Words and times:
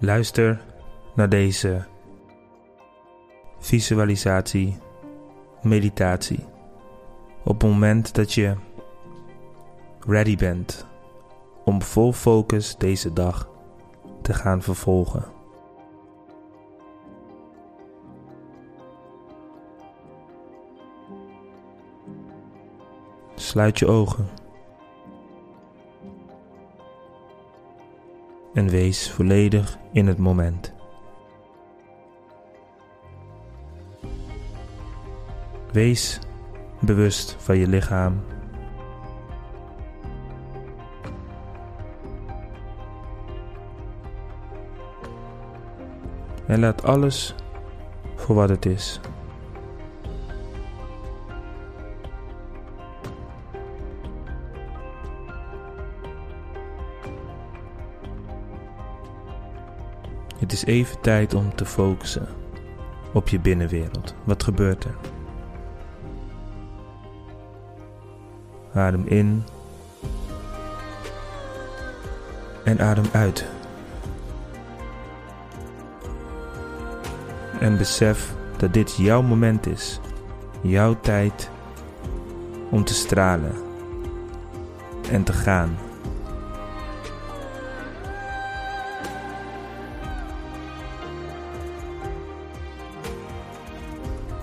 Luister 0.00 0.60
naar 1.14 1.28
deze 1.28 1.84
visualisatie, 3.58 4.78
meditatie. 5.62 6.44
Op 7.44 7.60
het 7.60 7.70
moment 7.70 8.14
dat 8.14 8.32
je 8.32 8.54
ready 10.06 10.36
bent 10.36 10.86
om 11.64 11.82
vol 11.82 12.12
focus 12.12 12.76
deze 12.76 13.12
dag 13.12 13.48
te 14.22 14.34
gaan 14.34 14.62
vervolgen. 14.62 15.24
Sluit 23.34 23.78
je 23.78 23.86
ogen. 23.86 24.28
En 28.58 28.68
wees 28.68 29.10
volledig 29.10 29.78
in 29.92 30.06
het 30.06 30.18
moment. 30.18 30.74
Wees 35.72 36.18
bewust 36.80 37.36
van 37.38 37.58
je 37.58 37.66
lichaam. 37.66 38.20
En 46.46 46.60
laat 46.60 46.84
alles 46.84 47.34
voor 48.14 48.34
wat 48.34 48.48
het 48.48 48.66
is. 48.66 49.00
Is 60.58 60.64
even 60.64 61.00
tijd 61.00 61.34
om 61.34 61.54
te 61.54 61.64
focussen 61.64 62.28
op 63.12 63.28
je 63.28 63.40
binnenwereld. 63.40 64.14
Wat 64.24 64.42
gebeurt 64.42 64.84
er? 64.84 64.94
Adem 68.74 69.06
in 69.06 69.44
en 72.64 72.80
adem 72.80 73.04
uit. 73.12 73.46
En 77.60 77.76
besef 77.76 78.34
dat 78.56 78.72
dit 78.72 78.96
jouw 78.96 79.22
moment 79.22 79.66
is, 79.66 80.00
jouw 80.60 81.00
tijd 81.00 81.50
om 82.70 82.84
te 82.84 82.94
stralen 82.94 83.54
en 85.10 85.22
te 85.24 85.32
gaan. 85.32 85.87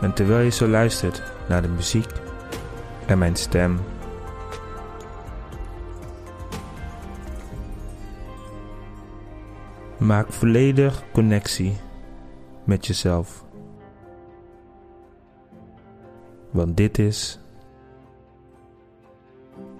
En 0.00 0.12
terwijl 0.12 0.44
je 0.44 0.50
zo 0.50 0.68
luistert 0.68 1.22
naar 1.48 1.62
de 1.62 1.68
muziek 1.68 2.10
en 3.06 3.18
mijn 3.18 3.36
stem, 3.36 3.80
maak 9.98 10.32
volledig 10.32 11.02
connectie 11.12 11.76
met 12.64 12.86
jezelf. 12.86 13.44
Want 16.50 16.76
dit 16.76 16.98
is 16.98 17.40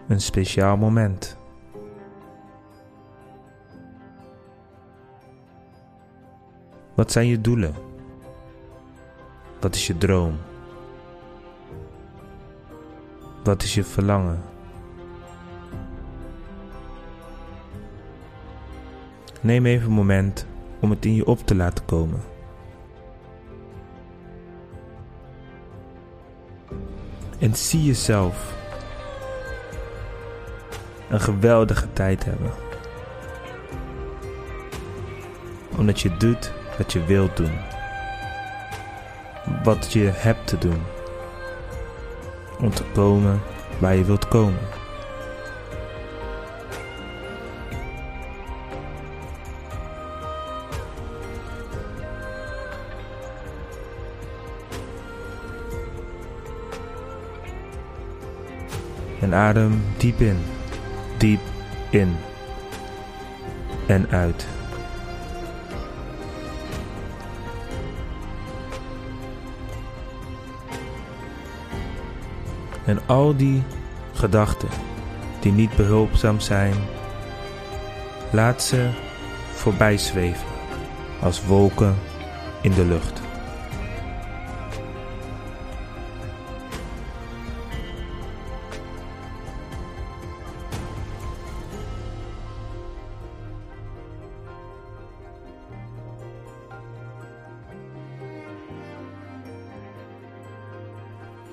een 0.08 0.20
speciaal 0.20 0.76
moment. 0.76 1.36
Wat 6.94 7.12
zijn 7.12 7.26
je 7.26 7.40
doelen? 7.40 7.74
Wat 9.66 9.74
is 9.74 9.86
je 9.86 9.98
droom? 9.98 10.38
Wat 13.44 13.62
is 13.62 13.74
je 13.74 13.84
verlangen? 13.84 14.42
Neem 19.40 19.66
even 19.66 19.86
een 19.86 19.92
moment 19.92 20.46
om 20.80 20.90
het 20.90 21.04
in 21.04 21.14
je 21.14 21.26
op 21.26 21.46
te 21.46 21.54
laten 21.54 21.84
komen. 21.84 22.20
En 27.38 27.54
zie 27.54 27.84
jezelf 27.84 28.54
een 31.08 31.20
geweldige 31.20 31.92
tijd 31.92 32.24
hebben. 32.24 32.50
Omdat 35.76 36.00
je 36.00 36.16
doet 36.16 36.52
wat 36.78 36.92
je 36.92 37.04
wilt 37.04 37.36
doen 37.36 37.65
wat 39.64 39.92
je 39.92 40.10
hebt 40.14 40.46
te 40.46 40.58
doen 40.58 40.82
om 42.60 42.70
te 42.70 42.84
komen 42.94 43.40
waar 43.78 43.96
je 43.96 44.04
wilt 44.04 44.28
komen. 44.28 44.58
En 59.20 59.34
adem 59.34 59.82
diep 59.96 60.20
in, 60.20 60.38
diep 61.18 61.40
in 61.90 62.16
en 63.86 64.08
uit. 64.10 64.55
En 72.86 73.00
al 73.06 73.36
die 73.36 73.62
gedachten 74.12 74.68
die 75.40 75.52
niet 75.52 75.76
behulpzaam 75.76 76.40
zijn, 76.40 76.74
laat 78.30 78.62
ze 78.62 78.88
voorbij 79.52 79.98
zweven 79.98 80.46
als 81.22 81.46
wolken 81.46 81.96
in 82.62 82.72
de 82.72 82.84
lucht. 82.84 83.24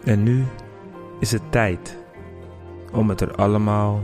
En 0.03 0.23
nu 0.23 0.45
is 1.23 1.31
het 1.31 1.51
tijd 1.51 1.97
om 2.91 3.09
het 3.09 3.21
er 3.21 3.35
allemaal 3.35 4.03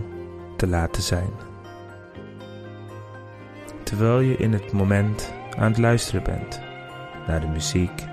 te 0.55 0.67
laten 0.67 1.01
zijn. 1.01 1.29
Terwijl 3.83 4.19
je 4.19 4.37
in 4.37 4.53
het 4.53 4.71
moment 4.71 5.33
aan 5.57 5.69
het 5.69 5.77
luisteren 5.77 6.23
bent 6.23 6.61
naar 7.27 7.41
de 7.41 7.47
muziek, 7.47 8.05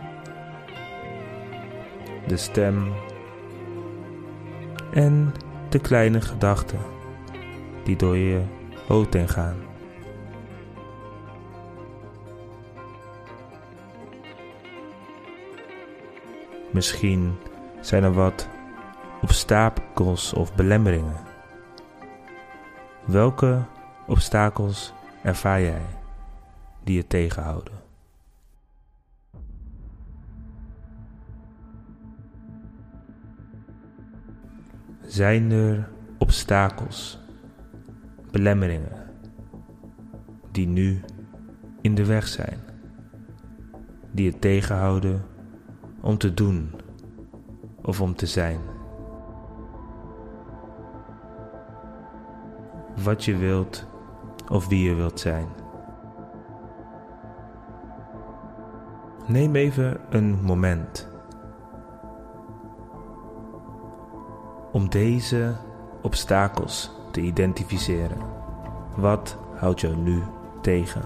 de 2.27 2.37
stem 2.37 2.93
en 4.93 5.35
de 5.69 5.79
kleine 5.79 6.21
gedachten 6.21 6.81
die 7.85 7.97
door 7.97 8.17
je 8.17 8.43
hoofd 8.87 9.15
heen 9.15 9.29
gaan. 9.29 9.57
Misschien 16.71 17.37
zijn 17.81 18.05
er 18.05 18.13
wat 18.13 18.49
obstakels 19.27 20.33
of 20.33 20.55
belemmeringen? 20.55 21.17
Welke 23.05 23.65
obstakels 24.07 24.93
ervaar 25.23 25.61
jij 25.61 25.83
die 26.85 26.97
je 26.97 27.07
tegenhouden? 27.07 27.73
Zijn 35.07 35.51
er 35.51 35.89
obstakels, 36.19 37.19
belemmeringen 38.31 39.11
die 40.51 40.67
nu 40.67 41.01
in 41.81 41.95
de 41.95 42.05
weg 42.05 42.29
zijn, 42.29 42.59
die 44.11 44.25
je 44.25 44.39
tegenhouden 44.39 45.23
om 46.01 46.19
te 46.19 46.35
doen 46.35 46.71
of 47.83 48.01
om 48.01 48.15
te 48.15 48.27
zijn? 48.27 48.76
wat 53.05 53.25
je 53.25 53.37
wilt 53.37 53.87
of 54.49 54.69
wie 54.69 54.89
je 54.89 54.95
wilt 54.95 55.21
zijn. 55.21 55.47
Neem 59.27 59.55
even 59.55 60.01
een 60.11 60.39
moment 60.43 61.09
om 64.73 64.89
deze 64.89 65.55
obstakels 66.03 66.91
te 67.11 67.21
identificeren. 67.21 68.19
Wat 68.97 69.39
houdt 69.55 69.81
jou 69.81 69.97
nu 69.97 70.23
tegen? 70.61 71.03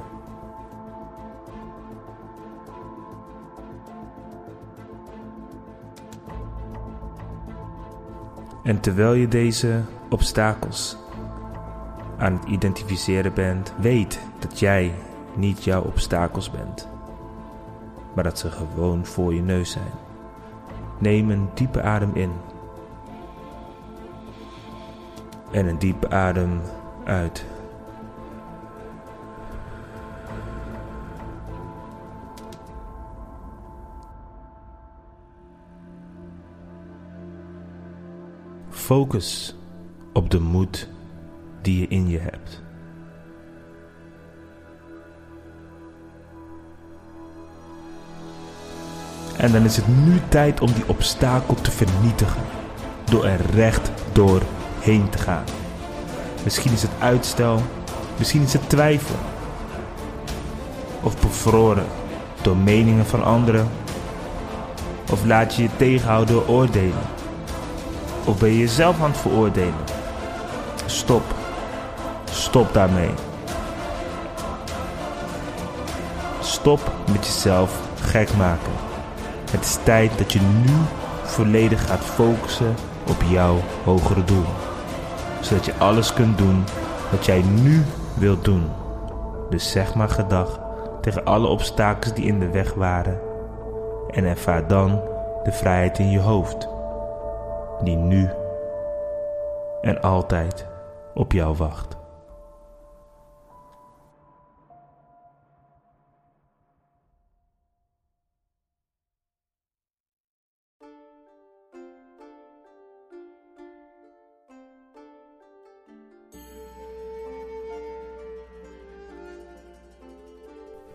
En 8.62 8.80
terwijl 8.80 9.12
je 9.12 9.28
deze 9.28 9.80
obstakels 10.08 10.96
aan 12.20 12.32
het 12.32 12.44
identificeren 12.44 13.34
bent, 13.34 13.72
weet 13.78 14.20
dat 14.38 14.58
jij 14.58 14.94
niet 15.34 15.64
jouw 15.64 15.82
obstakels 15.82 16.50
bent, 16.50 16.88
maar 18.14 18.24
dat 18.24 18.38
ze 18.38 18.50
gewoon 18.50 19.06
voor 19.06 19.34
je 19.34 19.42
neus 19.42 19.70
zijn. 19.70 19.92
Neem 20.98 21.30
een 21.30 21.48
diepe 21.54 21.82
adem 21.82 22.14
in 22.14 22.32
en 25.50 25.66
een 25.66 25.78
diepe 25.78 26.10
adem 26.10 26.60
uit. 27.04 27.44
Focus 38.70 39.56
op 40.12 40.30
de 40.30 40.40
moed 40.40 40.88
die 41.62 41.80
je 41.80 41.88
in 41.88 42.08
je 42.08 42.18
hebt. 42.18 42.62
En 49.36 49.52
dan 49.52 49.64
is 49.64 49.76
het 49.76 49.88
nu 50.04 50.20
tijd 50.28 50.60
om 50.60 50.72
die 50.72 50.88
obstakel 50.88 51.54
te 51.54 51.70
vernietigen. 51.70 52.42
Door 53.04 53.24
er 53.24 53.40
recht 53.54 53.90
doorheen 54.12 55.08
te 55.10 55.18
gaan. 55.18 55.44
Misschien 56.44 56.72
is 56.72 56.82
het 56.82 56.90
uitstel, 56.98 57.62
misschien 58.18 58.42
is 58.42 58.52
het 58.52 58.68
twijfel. 58.68 59.16
Of 61.02 61.20
bevroren 61.20 61.86
door 62.42 62.56
meningen 62.56 63.06
van 63.06 63.24
anderen. 63.24 63.68
Of 65.12 65.24
laat 65.24 65.54
je 65.54 65.62
je 65.62 65.68
tegenhouden 65.76 66.34
door 66.34 66.46
oordelen. 66.46 67.08
Of 68.24 68.38
ben 68.38 68.48
je 68.48 68.58
jezelf 68.58 69.00
aan 69.00 69.10
het 69.10 69.20
veroordelen? 69.20 69.84
Stop. 70.86 71.39
Stop 72.50 72.72
daarmee. 72.72 73.10
Stop 76.40 76.80
met 77.12 77.26
jezelf 77.26 77.80
gek 78.00 78.36
maken. 78.36 78.72
Het 79.50 79.64
is 79.64 79.78
tijd 79.82 80.18
dat 80.18 80.32
je 80.32 80.40
nu 80.40 80.72
volledig 81.22 81.86
gaat 81.86 82.04
focussen 82.04 82.74
op 83.08 83.22
jouw 83.28 83.56
hogere 83.84 84.24
doel. 84.24 84.44
Zodat 85.40 85.64
je 85.64 85.74
alles 85.78 86.12
kunt 86.12 86.38
doen 86.38 86.64
wat 87.10 87.26
jij 87.26 87.42
nu 87.42 87.84
wilt 88.14 88.44
doen. 88.44 88.70
Dus 89.50 89.70
zeg 89.70 89.94
maar 89.94 90.08
gedag 90.08 90.60
tegen 91.00 91.24
alle 91.24 91.46
obstakels 91.46 92.14
die 92.14 92.24
in 92.24 92.38
de 92.38 92.50
weg 92.50 92.74
waren. 92.74 93.20
En 94.10 94.24
ervaar 94.24 94.66
dan 94.66 95.00
de 95.42 95.52
vrijheid 95.52 95.98
in 95.98 96.10
je 96.10 96.20
hoofd. 96.20 96.68
Die 97.82 97.96
nu 97.96 98.30
en 99.80 100.00
altijd 100.00 100.66
op 101.14 101.32
jou 101.32 101.56
wacht. 101.56 101.99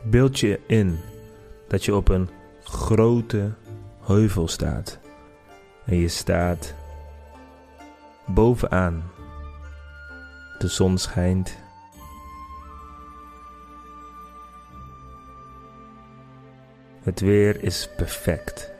Beeld 0.09 0.39
je 0.39 0.59
in 0.67 0.99
dat 1.67 1.85
je 1.85 1.95
op 1.95 2.09
een 2.09 2.29
grote 2.63 3.53
heuvel 4.01 4.47
staat. 4.47 4.99
En 5.85 5.97
je 5.97 6.07
staat 6.07 6.75
bovenaan. 8.25 9.03
De 10.57 10.67
zon 10.67 10.97
schijnt. 10.97 11.57
Het 17.01 17.19
weer 17.19 17.63
is 17.63 17.89
perfect. 17.95 18.71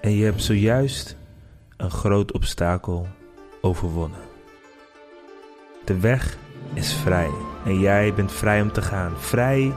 En 0.00 0.10
je 0.10 0.24
hebt 0.24 0.42
zojuist 0.42 1.16
een 1.76 1.90
groot 1.90 2.32
obstakel 2.32 3.06
overwonnen. 3.60 4.20
De 5.84 6.00
weg 6.00 6.38
is 6.74 6.94
vrij. 6.94 7.30
En 7.64 7.78
jij 7.78 8.14
bent 8.14 8.32
vrij 8.32 8.60
om 8.60 8.72
te 8.72 8.82
gaan. 8.82 9.12
Vrij 9.18 9.72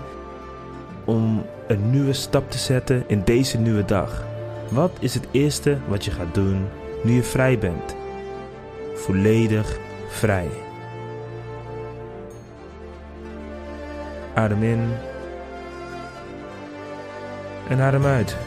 om 1.05 1.45
een 1.67 1.89
nieuwe 1.89 2.13
stap 2.13 2.51
te 2.51 2.57
zetten 2.57 3.03
in 3.07 3.21
deze 3.23 3.57
nieuwe 3.57 3.85
dag. 3.85 4.23
Wat 4.69 4.91
is 4.99 5.13
het 5.13 5.27
eerste 5.31 5.77
wat 5.87 6.05
je 6.05 6.11
gaat 6.11 6.33
doen 6.33 6.67
nu 7.03 7.13
je 7.13 7.23
vrij 7.23 7.59
bent? 7.59 7.95
Volledig 8.95 9.79
vrij. 10.09 10.47
Adem 14.33 14.63
in. 14.63 14.89
En 17.69 17.79
adem 17.79 18.05
uit. 18.05 18.37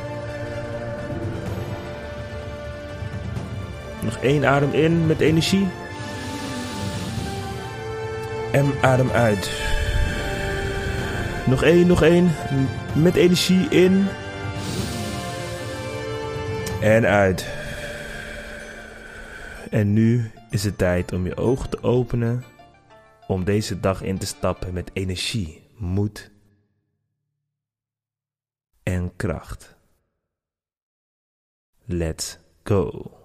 Nog 4.01 4.17
één 4.17 4.45
adem 4.45 4.73
in 4.73 5.07
met 5.07 5.21
energie. 5.21 5.67
En 8.53 8.73
adem 8.83 9.11
uit. 9.11 9.51
Nog 11.47 11.63
één, 11.63 11.87
nog 11.87 12.03
één. 12.03 12.31
Met 12.95 13.15
energie 13.15 13.69
in. 13.69 14.07
En 16.81 17.05
uit. 17.05 17.47
En 19.71 19.93
nu 19.93 20.31
is 20.51 20.65
het 20.65 20.79
tijd 20.79 21.13
om 21.13 21.27
je 21.27 21.37
ogen 21.37 21.71
te 21.71 21.83
openen. 21.83 22.45
Om 23.27 23.45
deze 23.45 23.81
dag 23.81 24.03
in 24.03 24.19
te 24.19 24.27
stappen 24.27 24.73
met 24.73 24.91
energie, 24.93 25.63
moed 25.77 26.31
en 28.83 29.17
kracht. 29.17 29.77
Let's 31.85 32.39
go. 32.63 33.22